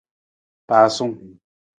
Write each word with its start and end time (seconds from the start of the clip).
Pasung. 0.67 1.15